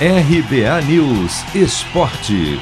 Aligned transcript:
RBA 0.00 0.82
News 0.88 1.54
Esporte. 1.54 2.58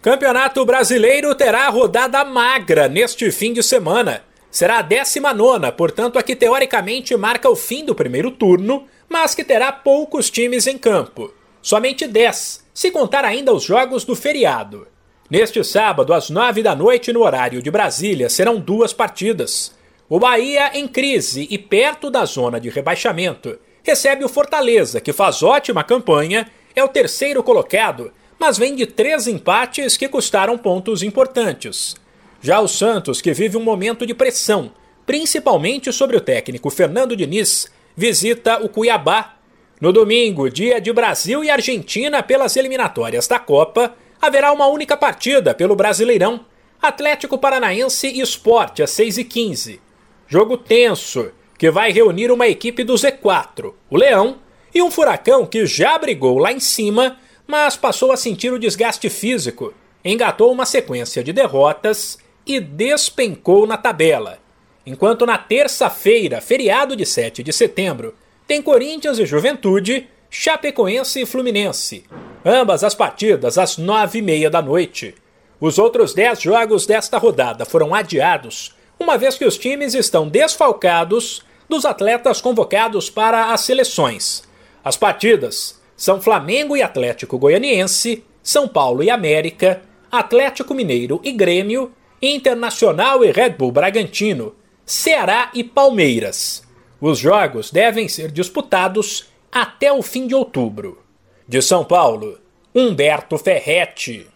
Campeonato 0.00 0.64
Brasileiro 0.64 1.34
terá 1.34 1.68
rodada 1.68 2.24
magra 2.24 2.88
neste 2.88 3.30
fim 3.30 3.52
de 3.52 3.62
semana. 3.62 4.22
Será 4.50 4.78
a 4.78 4.82
19, 4.82 5.70
portanto, 5.72 6.18
a 6.18 6.22
que 6.22 6.34
teoricamente 6.34 7.14
marca 7.14 7.50
o 7.50 7.54
fim 7.54 7.84
do 7.84 7.94
primeiro 7.94 8.30
turno, 8.30 8.86
mas 9.06 9.34
que 9.34 9.44
terá 9.44 9.70
poucos 9.70 10.30
times 10.30 10.66
em 10.66 10.78
campo. 10.78 11.30
Somente 11.60 12.06
10, 12.06 12.64
se 12.72 12.90
contar 12.90 13.26
ainda 13.26 13.52
os 13.52 13.64
jogos 13.64 14.02
do 14.02 14.16
feriado. 14.16 14.88
Neste 15.30 15.62
sábado, 15.62 16.14
às 16.14 16.30
9 16.30 16.62
da 16.62 16.74
noite, 16.74 17.12
no 17.12 17.20
horário 17.20 17.60
de 17.60 17.70
Brasília, 17.70 18.30
serão 18.30 18.58
duas 18.58 18.94
partidas. 18.94 19.76
O 20.08 20.18
Bahia, 20.18 20.70
em 20.72 20.88
crise 20.88 21.46
e 21.50 21.58
perto 21.58 22.10
da 22.10 22.24
zona 22.24 22.58
de 22.58 22.70
rebaixamento, 22.70 23.58
recebe 23.88 24.22
o 24.22 24.28
Fortaleza, 24.28 25.00
que 25.00 25.14
faz 25.14 25.42
ótima 25.42 25.82
campanha, 25.82 26.46
é 26.76 26.84
o 26.84 26.88
terceiro 26.88 27.42
colocado, 27.42 28.12
mas 28.38 28.58
vem 28.58 28.76
de 28.76 28.84
três 28.84 29.26
empates 29.26 29.96
que 29.96 30.06
custaram 30.06 30.58
pontos 30.58 31.02
importantes. 31.02 31.96
Já 32.38 32.60
o 32.60 32.68
Santos, 32.68 33.22
que 33.22 33.32
vive 33.32 33.56
um 33.56 33.62
momento 33.62 34.06
de 34.06 34.12
pressão, 34.12 34.70
principalmente 35.06 35.90
sobre 35.90 36.18
o 36.18 36.20
técnico 36.20 36.68
Fernando 36.68 37.16
Diniz, 37.16 37.72
visita 37.96 38.62
o 38.62 38.68
Cuiabá. 38.68 39.36
No 39.80 39.90
domingo, 39.90 40.50
dia 40.50 40.82
de 40.82 40.92
Brasil 40.92 41.42
e 41.42 41.50
Argentina 41.50 42.22
pelas 42.22 42.56
eliminatórias 42.56 43.26
da 43.26 43.38
Copa, 43.38 43.96
haverá 44.20 44.52
uma 44.52 44.66
única 44.66 44.98
partida 44.98 45.54
pelo 45.54 45.74
Brasileirão. 45.74 46.44
Atlético 46.80 47.38
Paranaense 47.38 48.06
e 48.06 48.20
Esporte 48.20 48.82
às 48.82 48.90
6h15. 48.90 49.80
Jogo 50.28 50.58
tenso, 50.58 51.32
que 51.58 51.70
vai 51.70 51.90
reunir 51.90 52.30
uma 52.30 52.46
equipe 52.46 52.84
do 52.84 52.94
Z4, 52.94 53.74
o 53.90 53.96
Leão, 53.96 54.38
e 54.72 54.80
um 54.80 54.90
Furacão 54.90 55.44
que 55.44 55.66
já 55.66 55.98
brigou 55.98 56.38
lá 56.38 56.52
em 56.52 56.60
cima, 56.60 57.18
mas 57.46 57.76
passou 57.76 58.12
a 58.12 58.16
sentir 58.16 58.52
o 58.52 58.58
desgaste 58.58 59.10
físico, 59.10 59.74
engatou 60.04 60.52
uma 60.52 60.64
sequência 60.64 61.24
de 61.24 61.32
derrotas 61.32 62.16
e 62.46 62.60
despencou 62.60 63.66
na 63.66 63.76
tabela. 63.76 64.38
Enquanto 64.86 65.26
na 65.26 65.36
terça-feira, 65.36 66.40
feriado 66.40 66.94
de 66.94 67.04
7 67.04 67.42
de 67.42 67.52
setembro, 67.52 68.14
tem 68.46 68.62
Corinthians 68.62 69.18
e 69.18 69.26
Juventude, 69.26 70.06
Chapecoense 70.30 71.20
e 71.20 71.26
Fluminense. 71.26 72.04
Ambas 72.44 72.84
as 72.84 72.94
partidas 72.94 73.58
às 73.58 73.76
nove 73.76 74.20
e 74.20 74.22
meia 74.22 74.48
da 74.48 74.62
noite. 74.62 75.14
Os 75.60 75.78
outros 75.78 76.14
dez 76.14 76.40
jogos 76.40 76.86
desta 76.86 77.18
rodada 77.18 77.64
foram 77.64 77.94
adiados, 77.94 78.74
uma 78.98 79.18
vez 79.18 79.36
que 79.36 79.44
os 79.44 79.58
times 79.58 79.94
estão 79.94 80.28
desfalcados 80.28 81.42
dos 81.68 81.84
atletas 81.84 82.40
convocados 82.40 83.10
para 83.10 83.52
as 83.52 83.62
seleções. 83.62 84.42
As 84.84 84.96
partidas 84.96 85.80
são 85.96 86.20
Flamengo 86.20 86.76
e 86.76 86.82
Atlético 86.82 87.38
Goianiense, 87.38 88.24
São 88.42 88.68
Paulo 88.68 89.02
e 89.02 89.10
América, 89.10 89.82
Atlético 90.10 90.74
Mineiro 90.74 91.20
e 91.24 91.32
Grêmio 91.32 91.92
Internacional 92.22 93.24
e 93.24 93.32
Red 93.32 93.50
Bull 93.50 93.72
Bragantino, 93.72 94.54
Ceará 94.86 95.50
e 95.52 95.62
Palmeiras. 95.62 96.62
Os 97.00 97.18
jogos 97.18 97.70
devem 97.70 98.08
ser 98.08 98.30
disputados 98.30 99.28
até 99.52 99.92
o 99.92 100.02
fim 100.02 100.26
de 100.26 100.34
outubro. 100.34 101.02
De 101.46 101.60
São 101.60 101.84
Paulo, 101.84 102.38
Humberto 102.74 103.36
Ferretti. 103.36 104.28